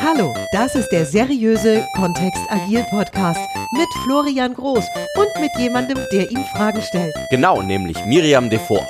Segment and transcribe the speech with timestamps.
[0.00, 3.40] Hallo, das ist der seriöse Kontext Agil Podcast
[3.72, 4.84] mit Florian Groß
[5.16, 7.14] und mit jemandem, der ihm Fragen stellt.
[7.30, 8.86] Genau, nämlich Miriam Devor.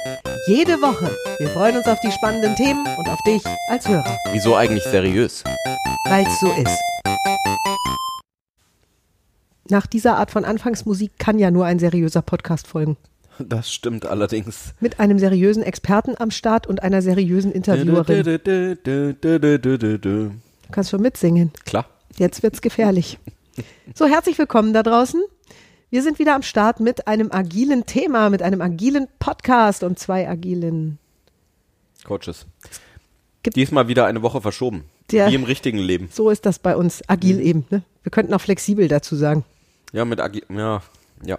[0.47, 1.11] Jede Woche.
[1.39, 5.43] Wir freuen uns auf die spannenden Themen und auf dich als Hörer, Wieso eigentlich seriös?
[6.05, 6.79] weil es so ist.
[9.69, 12.97] Nach dieser Art von Anfangsmusik kann ja nur ein seriöser Podcast folgen.
[13.39, 14.75] Das stimmt allerdings.
[14.81, 18.41] Mit einem seriösen Experten am Start und einer seriösen Interviewerin.
[18.85, 20.31] Du
[20.73, 21.53] kannst schon mitsingen.
[21.65, 21.87] Klar.
[22.17, 23.19] Jetzt wird's gefährlich.
[23.95, 25.23] So, herzlich willkommen da draußen.
[25.91, 30.29] Wir sind wieder am Start mit einem agilen Thema, mit einem agilen Podcast und zwei
[30.29, 30.99] agilen.
[32.05, 32.47] Coaches.
[33.43, 34.85] Gibt- Diesmal wieder eine Woche verschoben.
[35.11, 36.09] Der- Wie im richtigen Leben.
[36.13, 37.03] So ist das bei uns.
[37.09, 37.65] Agil eben.
[37.71, 37.83] Ne?
[38.03, 39.45] Wir könnten auch flexibel dazu sagen.
[39.93, 40.83] Ja, mit Agi ja,
[41.25, 41.39] ja.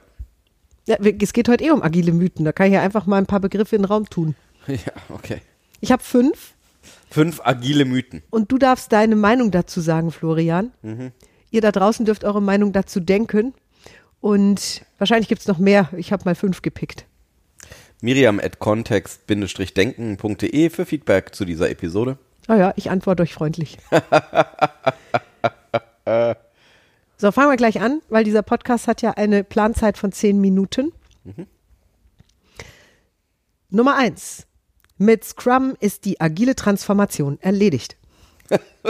[0.89, 2.45] Ja, es geht heute eh um agile Mythen.
[2.45, 4.35] Da kann ich ja einfach mal ein paar Begriffe in den Raum tun.
[4.67, 4.77] Ja,
[5.09, 5.41] okay.
[5.81, 6.53] Ich habe fünf
[7.09, 8.21] Fünf agile Mythen.
[8.29, 10.71] und du darfst deine Meinung dazu sagen, Florian.
[11.51, 13.53] Ihr da draußen dürft eure Meinung dazu denken.
[14.21, 15.89] Und wahrscheinlich gibt's noch mehr.
[15.97, 17.05] Ich habe mal fünf gepickt.
[18.01, 22.17] Miriam at context-denken.de für Feedback zu dieser Episode.
[22.47, 23.77] Oh ja, ich antworte euch freundlich.
[27.19, 30.93] so, fangen wir gleich an, weil dieser Podcast hat ja eine Planzeit von zehn Minuten.
[33.69, 34.47] Nummer eins.
[34.97, 37.97] Mit Scrum ist die agile Transformation erledigt.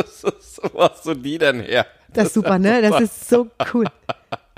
[0.74, 1.88] Wo hast du die denn her?
[2.14, 2.82] Das ist super, ne?
[2.84, 3.86] Das ist so cool.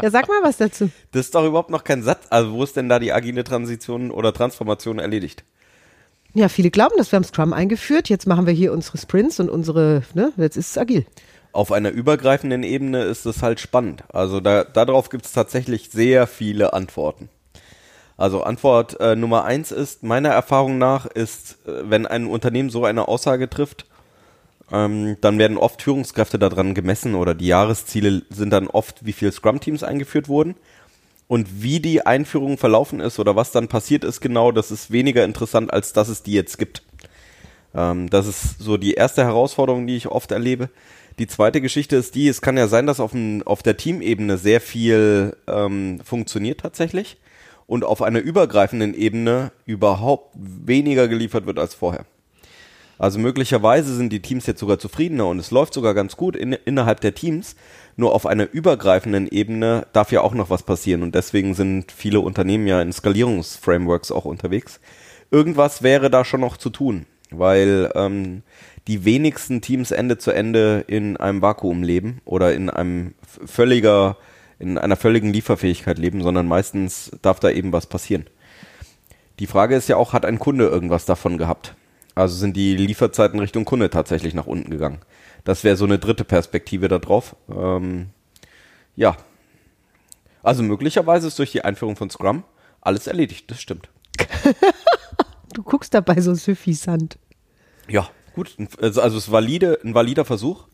[0.02, 0.90] Ja, sag mal was dazu.
[1.12, 2.26] Das ist doch überhaupt noch kein Satz.
[2.30, 5.44] Also wo ist denn da die agile Transition oder Transformation erledigt?
[6.34, 8.10] Ja, viele glauben, dass wir haben Scrum eingeführt.
[8.10, 10.34] Jetzt machen wir hier unsere Sprints und unsere, ne?
[10.38, 11.06] Jetzt ist es agil.
[11.54, 14.04] Auf einer übergreifenden Ebene ist es halt spannend.
[14.14, 17.30] Also da, darauf gibt es tatsächlich sehr viele Antworten.
[18.18, 22.86] Also Antwort äh, Nummer eins ist, meiner Erfahrung nach, ist, äh, wenn ein Unternehmen so
[22.86, 23.86] eine Aussage trifft,
[24.72, 29.32] ähm, dann werden oft Führungskräfte daran gemessen oder die Jahresziele sind dann oft, wie viele
[29.32, 30.56] Scrum-Teams eingeführt wurden.
[31.28, 35.24] Und wie die Einführung verlaufen ist oder was dann passiert ist genau, das ist weniger
[35.24, 36.84] interessant, als dass es die jetzt gibt.
[37.76, 40.70] Ähm, das ist so die erste Herausforderung, die ich oft erlebe.
[41.20, 44.38] Die zweite Geschichte ist die, es kann ja sein, dass auf, dem, auf der Teamebene
[44.38, 47.18] sehr viel ähm, funktioniert tatsächlich
[47.68, 52.06] und auf einer übergreifenden Ebene überhaupt weniger geliefert wird als vorher.
[52.98, 56.54] Also möglicherweise sind die Teams jetzt sogar zufriedener und es läuft sogar ganz gut in,
[56.54, 57.56] innerhalb der Teams.
[57.96, 62.20] Nur auf einer übergreifenden Ebene darf ja auch noch was passieren und deswegen sind viele
[62.20, 64.80] Unternehmen ja in Skalierungsframeworks auch unterwegs.
[65.32, 68.44] Irgendwas wäre da schon noch zu tun, weil ähm,
[68.88, 73.14] die wenigsten Teams Ende zu Ende in einem Vakuum leben oder in einem
[73.46, 74.18] völliger,
[74.60, 78.26] in einer völligen Lieferfähigkeit leben, sondern meistens darf da eben was passieren.
[79.40, 81.76] Die Frage ist ja auch, hat ein Kunde irgendwas davon gehabt?
[82.16, 85.00] Also sind die Lieferzeiten Richtung Kunde tatsächlich nach unten gegangen?
[85.44, 87.36] Das wäre so eine dritte Perspektive da drauf.
[87.50, 88.10] Ähm,
[88.96, 89.16] ja.
[90.44, 92.44] Also möglicherweise ist durch die Einführung von Scrum
[92.82, 93.90] alles erledigt, das stimmt.
[95.54, 97.18] Du guckst dabei so süffisant.
[97.88, 98.56] Ja, gut.
[98.82, 100.68] Also also es ist valide, ein valider Versuch.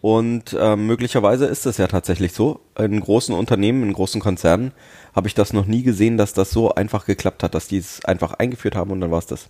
[0.00, 2.60] Und ähm, möglicherweise ist es ja tatsächlich so.
[2.78, 4.72] In großen Unternehmen, in großen Konzernen
[5.14, 8.04] habe ich das noch nie gesehen, dass das so einfach geklappt hat, dass die es
[8.04, 9.48] einfach eingeführt haben und dann war es das.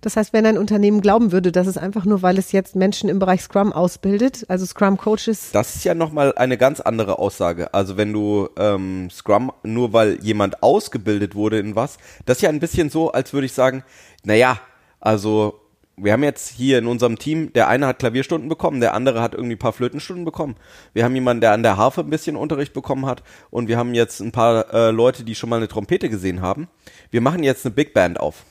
[0.00, 3.08] Das heißt, wenn ein Unternehmen glauben würde, dass es einfach nur, weil es jetzt Menschen
[3.08, 7.72] im Bereich Scrum ausbildet, also Scrum Coaches, Das ist ja nochmal eine ganz andere Aussage.
[7.74, 12.48] Also wenn du ähm, Scrum, nur weil jemand ausgebildet wurde in was, das ist ja
[12.48, 13.84] ein bisschen so, als würde ich sagen,
[14.24, 14.58] naja,
[15.00, 15.62] also
[15.96, 19.34] wir haben jetzt hier in unserem Team, der eine hat Klavierstunden bekommen, der andere hat
[19.34, 20.56] irgendwie ein paar Flötenstunden bekommen.
[20.94, 23.94] Wir haben jemanden, der an der Harfe ein bisschen Unterricht bekommen hat und wir haben
[23.94, 26.68] jetzt ein paar äh, Leute, die schon mal eine Trompete gesehen haben.
[27.10, 28.44] Wir machen jetzt eine Big Band auf.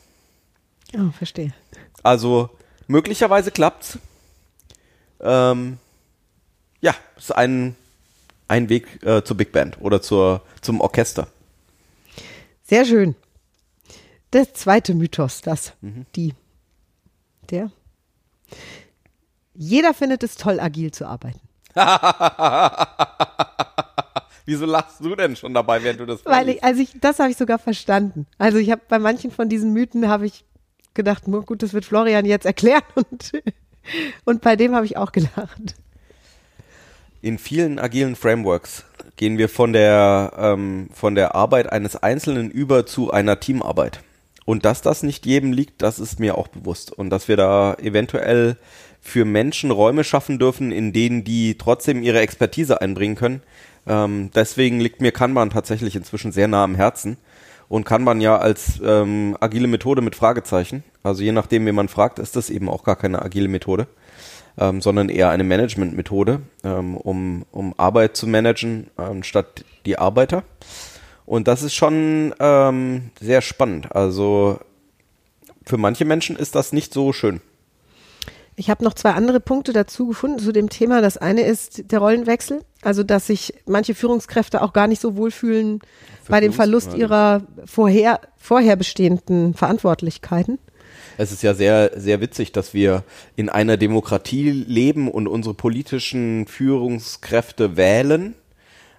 [0.98, 1.54] Oh, verstehe.
[2.04, 2.50] Also
[2.88, 4.00] möglicherweise klappt's.
[5.20, 5.78] Ähm,
[6.82, 7.76] ja, ist ein,
[8.48, 11.28] ein Weg äh, zur Big Band oder zur, zum Orchester.
[12.64, 13.16] Sehr schön.
[14.34, 15.74] Der zweite Mythos, das,
[16.16, 16.34] die,
[17.50, 17.70] der.
[19.54, 21.42] Jeder findet es toll, agil zu arbeiten.
[24.46, 27.30] Wieso lachst du denn schon dabei, während du das Weil ich, also ich, das habe
[27.30, 28.26] ich sogar verstanden.
[28.38, 30.46] Also ich habe bei manchen von diesen Mythen habe ich
[30.94, 33.32] gedacht, gut, das wird Florian jetzt erklären und,
[34.26, 35.76] und bei dem habe ich auch gelacht.
[37.22, 38.84] In vielen agilen Frameworks
[39.16, 44.02] gehen wir von der, ähm, von der Arbeit eines Einzelnen über zu einer Teamarbeit.
[44.46, 46.92] Und dass das nicht jedem liegt, das ist mir auch bewusst.
[46.92, 48.58] Und dass wir da eventuell
[49.00, 53.42] für Menschen Räume schaffen dürfen, in denen die trotzdem ihre Expertise einbringen können.
[53.88, 57.18] Ähm, deswegen liegt mir Kanban tatsächlich inzwischen sehr nah am Herzen.
[57.72, 60.84] Und Kanban ja als ähm, agile Methode mit Fragezeichen.
[61.04, 63.88] Also je nachdem, wen man fragt, ist das eben auch gar keine agile Methode.
[64.58, 70.44] ähm, sondern eher eine Managementmethode, ähm, um, um Arbeit zu managen, anstatt die Arbeiter.
[71.26, 73.96] Und das ist schon ähm, sehr spannend.
[73.96, 74.60] Also
[75.66, 77.42] für manche Menschen ist das nicht so schön.
[78.62, 81.02] Ich habe noch zwei andere Punkte dazu gefunden zu dem Thema.
[81.02, 85.80] Das eine ist der Rollenwechsel, also dass sich manche Führungskräfte auch gar nicht so wohlfühlen
[86.28, 90.60] bei dem Verlust ihrer vorher, vorher bestehenden Verantwortlichkeiten.
[91.18, 93.04] Es ist ja sehr, sehr witzig, dass wir
[93.36, 98.36] in einer Demokratie leben und unsere politischen Führungskräfte wählen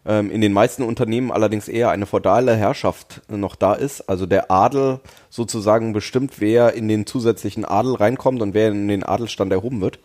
[0.05, 4.09] ähm, in den meisten Unternehmen allerdings eher eine feudale Herrschaft noch da ist.
[4.09, 5.01] Also der Adel
[5.31, 9.99] sozusagen bestimmt, wer in den zusätzlichen Adel reinkommt und wer in den Adelstand erhoben wird.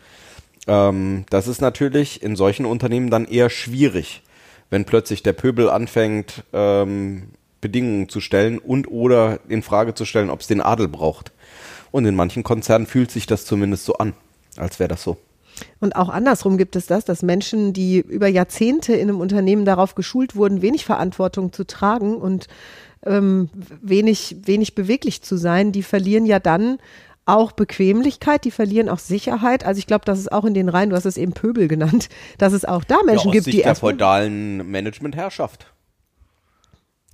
[0.67, 4.21] Ähm, das ist natürlich in solchen Unternehmen dann eher schwierig,
[4.69, 7.29] wenn plötzlich der Pöbel anfängt, ähm,
[7.59, 11.31] Bedingungen zu stellen und oder in Frage zu stellen, ob es den Adel braucht.
[11.89, 14.13] Und in manchen Konzernen fühlt sich das zumindest so an,
[14.57, 15.17] als wäre das so.
[15.79, 19.95] Und auch andersrum gibt es das, dass Menschen, die über Jahrzehnte in einem Unternehmen darauf
[19.95, 22.47] geschult wurden, wenig Verantwortung zu tragen und
[23.05, 23.49] ähm,
[23.81, 26.77] wenig, wenig beweglich zu sein, die verlieren ja dann
[27.25, 29.65] auch Bequemlichkeit, die verlieren auch Sicherheit.
[29.65, 32.09] Also ich glaube, dass es auch in den Reihen, du hast es eben Pöbel genannt,
[32.37, 35.67] dass es auch da Menschen ja, gibt, Sicht die der feudalen Managementherrschaft.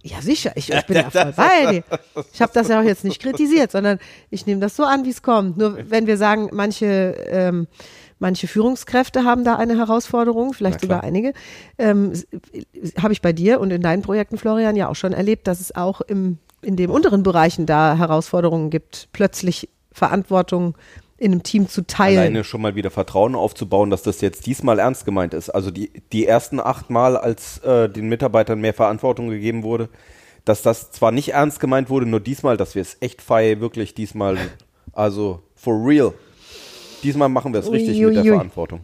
[0.05, 0.51] Ja, sicher.
[0.55, 1.83] Ich, ich bin ja voll bei dir.
[2.33, 3.99] Ich habe das ja auch jetzt nicht kritisiert, sondern
[4.29, 5.57] ich nehme das so an, wie es kommt.
[5.57, 7.67] Nur wenn wir sagen, manche ähm,
[8.23, 11.33] Manche Führungskräfte haben da eine Herausforderung, vielleicht sogar einige.
[11.77, 12.13] Ähm,
[12.97, 15.75] Habe ich bei dir und in deinen Projekten, Florian, ja auch schon erlebt, dass es
[15.75, 20.77] auch im, in den unteren Bereichen da Herausforderungen gibt, plötzlich Verantwortung
[21.17, 22.17] in einem Team zu teilen.
[22.17, 25.49] Alleine schon mal wieder Vertrauen aufzubauen, dass das jetzt diesmal ernst gemeint ist.
[25.49, 29.89] Also die, die ersten acht Mal, als äh, den Mitarbeitern mehr Verantwortung gegeben wurde,
[30.45, 33.95] dass das zwar nicht ernst gemeint wurde, nur diesmal, dass wir es echt fei wirklich
[33.95, 34.37] diesmal,
[34.93, 36.13] also for real
[37.03, 38.81] diesmal machen wir es richtig ui, ui, mit der Verantwortung.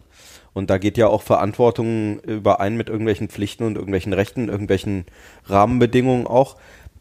[0.52, 5.04] Und da geht ja auch Verantwortung überein mit irgendwelchen Pflichten und irgendwelchen Rechten, irgendwelchen
[5.46, 6.56] Rahmenbedingungen auch.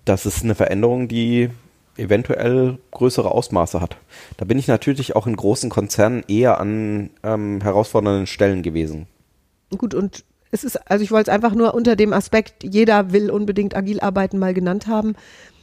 [0.05, 1.49] Das ist eine Veränderung, die
[1.97, 3.97] eventuell größere Ausmaße hat.
[4.37, 9.07] Da bin ich natürlich auch in großen Konzernen eher an ähm, herausfordernden Stellen gewesen.
[9.77, 13.29] Gut, und es ist, also ich wollte es einfach nur unter dem Aspekt, jeder will
[13.29, 15.15] unbedingt agil arbeiten mal genannt haben.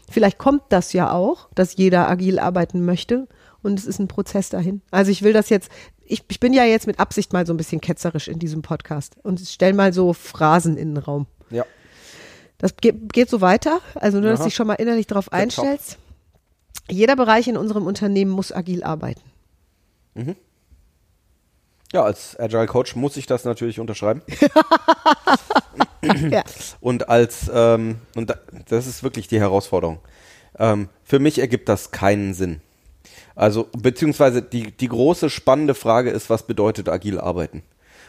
[0.08, 3.26] Vielleicht kommt das ja auch, dass jeder agil arbeiten möchte
[3.66, 4.80] und es ist ein Prozess dahin.
[4.90, 5.70] Also ich will das jetzt,
[6.04, 9.16] ich, ich bin ja jetzt mit Absicht mal so ein bisschen ketzerisch in diesem Podcast
[9.22, 11.26] und stell mal so Phrasen in den Raum.
[11.50, 11.66] Ja.
[12.58, 15.98] Das geht, geht so weiter, also nur, dass du dich schon mal innerlich darauf einstellst.
[16.88, 19.20] Jeder Bereich in unserem Unternehmen muss agil arbeiten.
[20.14, 20.36] Mhm.
[21.92, 24.22] Ja, als Agile Coach muss ich das natürlich unterschreiben.
[26.30, 26.42] ja.
[26.80, 28.34] Und als, ähm, und
[28.68, 30.00] das ist wirklich die Herausforderung.
[30.58, 32.60] Ähm, für mich ergibt das keinen Sinn.
[33.36, 37.62] Also, beziehungsweise die, die große spannende Frage ist, was bedeutet agil arbeiten?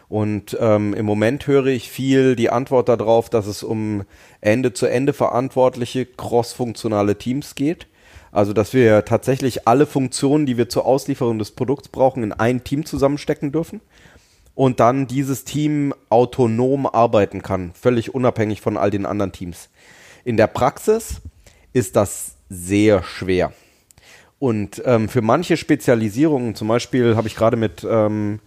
[0.10, 4.04] Und ähm, im Moment höre ich viel die Antwort darauf, dass es um
[4.40, 7.88] Ende-zu-Ende verantwortliche cross-funktionale Teams geht.
[8.32, 12.64] Also, dass wir tatsächlich alle Funktionen, die wir zur Auslieferung des Produkts brauchen, in ein
[12.64, 13.82] Team zusammenstecken dürfen.
[14.56, 19.70] Und dann dieses Team autonom arbeiten kann, völlig unabhängig von all den anderen Teams.
[20.24, 21.22] In der Praxis
[21.74, 23.54] ist das sehr schwer.
[24.40, 28.40] Und ähm, für manche Spezialisierungen, zum Beispiel habe ich gerade mit ähm,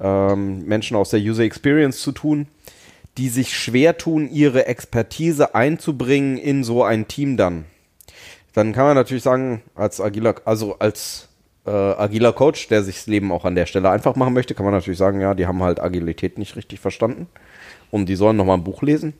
[0.00, 2.48] ähm, Menschen aus der User Experience zu tun,
[3.16, 7.64] die sich schwer tun, ihre Expertise einzubringen in so ein Team dann.
[8.52, 11.28] Dann kann man natürlich sagen, als agiler, also als
[11.66, 14.64] äh, agiler Coach, der sich das Leben auch an der Stelle einfach machen möchte, kann
[14.64, 17.26] man natürlich sagen, ja, die haben halt Agilität nicht richtig verstanden
[17.90, 19.14] und die sollen nochmal ein Buch lesen.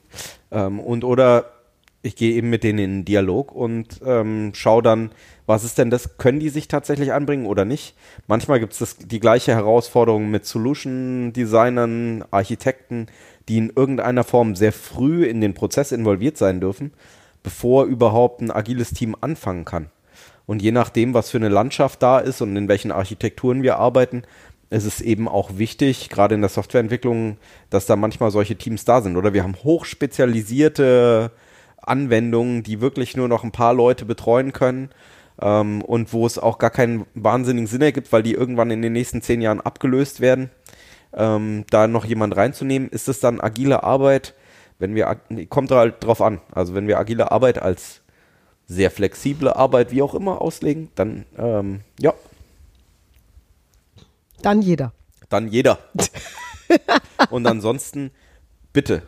[0.51, 1.53] Ähm, und oder
[2.03, 5.11] ich gehe eben mit denen in einen Dialog und ähm, schaue dann,
[5.49, 6.19] was ist denn das?
[6.19, 7.95] Können die sich tatsächlich anbringen oder nicht?
[8.27, 13.07] Manchmal gibt es die gleiche Herausforderung mit Solution-Designern, Architekten,
[13.49, 16.93] die in irgendeiner Form sehr früh in den Prozess involviert sein dürfen,
[17.43, 19.87] bevor überhaupt ein agiles Team anfangen kann.
[20.45, 24.25] Und je nachdem, was für eine Landschaft da ist und in welchen Architekturen wir arbeiten,
[24.69, 27.39] ist es eben auch wichtig, gerade in der Softwareentwicklung,
[27.71, 29.17] dass da manchmal solche Teams da sind.
[29.17, 31.31] Oder wir haben hochspezialisierte
[31.79, 34.91] Anwendungen, die wirklich nur noch ein paar Leute betreuen können
[35.41, 38.93] ähm, und wo es auch gar keinen wahnsinnigen Sinn ergibt, weil die irgendwann in den
[38.93, 40.51] nächsten zehn Jahren abgelöst werden,
[41.15, 44.35] ähm, da noch jemand reinzunehmen, ist es dann agile Arbeit,
[44.79, 45.17] wenn wir,
[45.49, 48.03] kommt halt drauf an, also wenn wir agile Arbeit als
[48.67, 52.13] sehr flexible Arbeit, wie auch immer, auslegen, dann, ähm, ja.
[54.43, 54.93] Dann jeder.
[55.31, 55.79] Dann jeder.
[57.31, 58.11] und ansonsten,
[58.73, 59.03] bitte,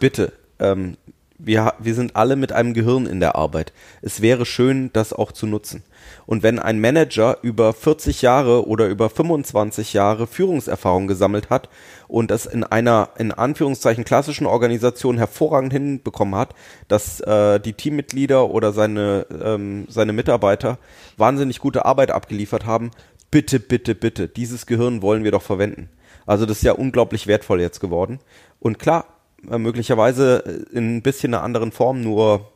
[0.00, 0.96] bitte, ähm,
[1.38, 3.72] wir, wir sind alle mit einem Gehirn in der Arbeit.
[4.02, 5.82] Es wäre schön, das auch zu nutzen.
[6.26, 11.68] Und wenn ein Manager über 40 Jahre oder über 25 Jahre Führungserfahrung gesammelt hat
[12.08, 16.54] und das in einer in Anführungszeichen klassischen Organisation hervorragend hinbekommen hat,
[16.88, 20.78] dass äh, die Teammitglieder oder seine ähm, seine Mitarbeiter
[21.16, 22.90] wahnsinnig gute Arbeit abgeliefert haben,
[23.30, 25.88] bitte bitte bitte, dieses Gehirn wollen wir doch verwenden.
[26.26, 28.18] Also das ist ja unglaublich wertvoll jetzt geworden.
[28.60, 29.04] Und klar,
[29.48, 32.50] möglicherweise in ein bisschen einer anderen Form, nur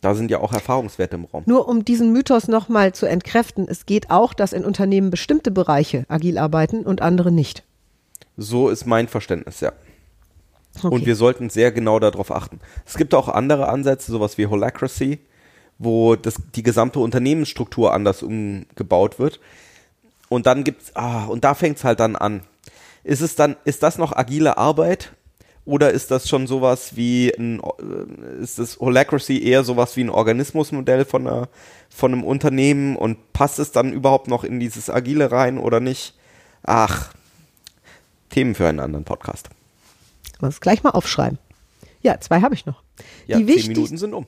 [0.00, 1.42] da sind ja auch Erfahrungswerte im Raum.
[1.46, 6.04] Nur um diesen Mythos nochmal zu entkräften, es geht auch, dass in Unternehmen bestimmte Bereiche
[6.08, 7.64] agil arbeiten und andere nicht.
[8.36, 9.72] So ist mein Verständnis, ja.
[10.76, 10.94] Okay.
[10.94, 12.60] Und wir sollten sehr genau darauf achten.
[12.86, 15.18] Es gibt auch andere Ansätze, sowas wie Holacracy,
[15.78, 19.40] wo das, die gesamte Unternehmensstruktur anders umgebaut wird.
[20.28, 22.42] Und dann gibt's, ah, und da fängt's halt dann an.
[23.02, 25.14] Ist es dann, ist das noch agile Arbeit?
[25.68, 30.08] Oder ist das schon sowas wie ein, äh, ist das Holacracy eher sowas wie ein
[30.08, 31.48] Organismusmodell von, einer,
[31.90, 36.14] von einem Unternehmen und passt es dann überhaupt noch in dieses Agile rein oder nicht?
[36.62, 37.12] Ach,
[38.30, 39.50] Themen für einen anderen Podcast.
[40.40, 41.38] Muss gleich mal aufschreiben.
[42.00, 42.82] Ja, zwei habe ich noch.
[43.26, 44.26] Ja, Die zehn Minuten sind um.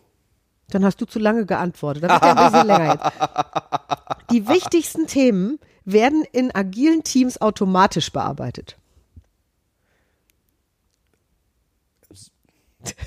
[0.69, 2.03] Dann hast du zu lange geantwortet.
[2.03, 4.31] Dann wird ja ein bisschen länger jetzt.
[4.31, 8.77] Die wichtigsten Themen werden in agilen Teams automatisch bearbeitet.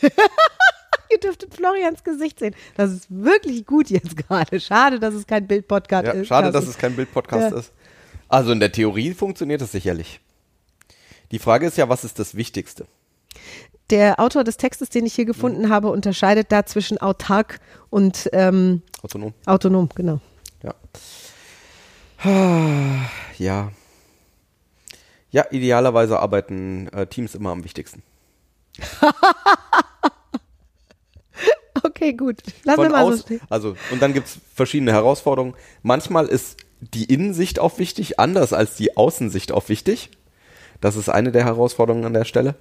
[1.12, 2.56] Ihr dürftet Florians Gesicht sehen.
[2.75, 4.60] Das ist wirklich gut jetzt gerade.
[4.60, 6.27] Schade, dass es kein Bildpodcast ja, ist.
[6.27, 7.60] Schade, dass es kein Bildpodcast ja.
[7.60, 7.72] ist.
[8.27, 10.20] Also in der Theorie funktioniert es sicherlich.
[11.32, 12.88] Die Frage ist ja, was ist das Wichtigste?
[13.89, 15.70] Der Autor des Textes, den ich hier gefunden mhm.
[15.70, 19.34] habe, unterscheidet da zwischen autark und ähm, autonom.
[19.46, 20.20] Autonom, genau.
[20.63, 20.75] Ja.
[23.38, 23.72] Ja.
[25.32, 28.03] Ja, idealerweise arbeiten äh, Teams immer am wichtigsten.
[31.84, 32.38] okay, gut.
[32.63, 33.42] Lass Von mal aus, so stehen.
[33.50, 35.56] Also, und dann gibt es verschiedene Herausforderungen.
[35.82, 40.10] Manchmal ist die Innensicht auch wichtig, anders als die Außensicht auch wichtig.
[40.82, 42.56] Das ist eine der Herausforderungen an der Stelle.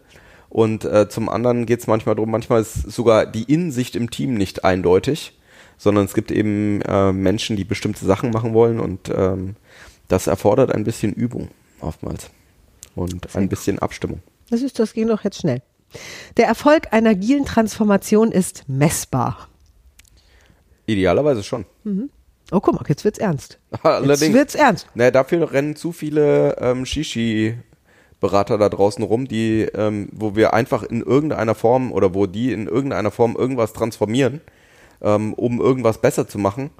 [0.48, 4.34] Und äh, zum anderen geht es manchmal darum, manchmal ist sogar die Innensicht im Team
[4.34, 5.38] nicht eindeutig,
[5.78, 9.56] sondern es gibt eben äh, Menschen, die bestimmte Sachen machen wollen und ähm,
[10.08, 11.48] das erfordert ein bisschen Übung
[11.80, 12.28] oftmals
[12.94, 14.20] und ein bisschen Abstimmung.
[14.50, 15.62] Das ist, das ging doch jetzt schnell.
[16.36, 19.48] Der Erfolg einer agilen Transformation ist messbar.
[20.86, 21.64] Idealerweise schon.
[21.84, 22.10] Mhm.
[22.50, 23.58] Oh, guck mal, jetzt wird's ernst.
[23.82, 24.86] Allerdings, jetzt wird's ernst.
[24.94, 27.56] Naja, dafür rennen zu viele ähm, Shishi
[28.22, 32.52] Berater da draußen rum, die, ähm, wo wir einfach in irgendeiner Form oder wo die
[32.52, 34.40] in irgendeiner Form irgendwas transformieren,
[35.00, 36.70] ähm, um irgendwas besser zu machen.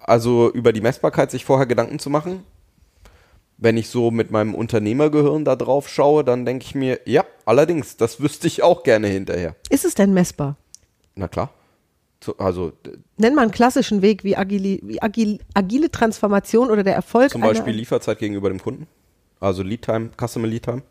[0.00, 2.42] Also über die Messbarkeit sich vorher Gedanken zu machen,
[3.58, 7.96] wenn ich so mit meinem Unternehmergehirn da drauf schaue, dann denke ich mir, ja, allerdings,
[7.96, 9.56] das wüsste ich auch gerne hinterher.
[9.70, 10.56] Ist es denn messbar?
[11.14, 11.50] Na klar.
[12.38, 12.72] Also
[13.18, 17.30] nenn mal einen klassischen Weg wie, agile, wie agile, agile Transformation oder der Erfolg.
[17.30, 18.86] Zum Beispiel Lieferzeit gegenüber dem Kunden.
[19.38, 20.82] Also Lead Time, Customer Lead Time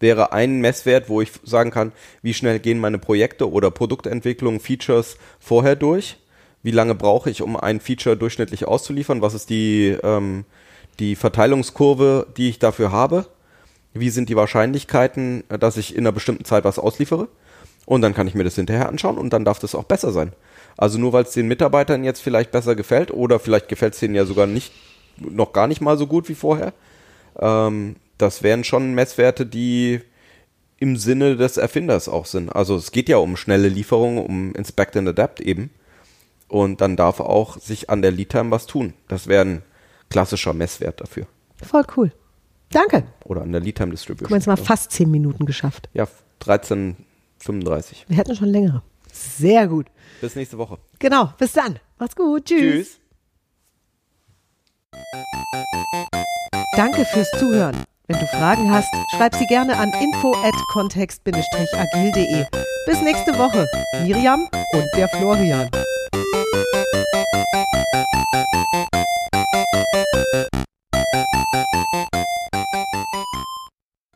[0.00, 5.16] wäre ein Messwert, wo ich sagen kann, wie schnell gehen meine Projekte oder Produktentwicklung, Features
[5.38, 6.18] vorher durch?
[6.64, 9.22] Wie lange brauche ich, um ein Feature durchschnittlich auszuliefern?
[9.22, 10.44] Was ist die ähm,
[10.98, 13.26] die Verteilungskurve, die ich dafür habe,
[13.94, 17.28] wie sind die Wahrscheinlichkeiten, dass ich in einer bestimmten Zeit was ausliefere.
[17.84, 20.32] Und dann kann ich mir das hinterher anschauen und dann darf das auch besser sein.
[20.76, 24.14] Also nur weil es den Mitarbeitern jetzt vielleicht besser gefällt oder vielleicht gefällt es denen
[24.14, 24.72] ja sogar nicht,
[25.18, 26.72] noch gar nicht mal so gut wie vorher.
[27.38, 30.00] Ähm, das wären schon Messwerte, die
[30.78, 32.50] im Sinne des Erfinders auch sind.
[32.50, 35.70] Also es geht ja um schnelle Lieferungen, um Inspect and Adapt eben.
[36.48, 38.94] Und dann darf auch sich an der Lead Time was tun.
[39.08, 39.62] Das wären
[40.12, 41.26] klassischer Messwert dafür.
[41.62, 42.12] Voll cool.
[42.70, 43.04] Danke.
[43.24, 44.28] Oder an der Lead Time Distribution.
[44.28, 45.88] Wir haben jetzt mal fast zehn Minuten geschafft.
[45.94, 46.06] Ja,
[46.42, 48.04] 13,35.
[48.08, 48.82] Wir hätten schon längere.
[49.12, 49.86] Sehr gut.
[50.20, 50.78] Bis nächste Woche.
[50.98, 51.78] Genau, bis dann.
[51.98, 52.44] Macht's gut.
[52.44, 52.60] Tschüss.
[52.60, 53.00] Tschüss.
[56.76, 57.84] Danke fürs Zuhören.
[58.08, 62.46] Wenn du Fragen hast, schreib sie gerne an info at kontext-agil.de.
[62.86, 63.66] Bis nächste Woche.
[64.04, 64.40] Miriam
[64.72, 65.70] und der Florian.
[69.54, 69.66] えっ?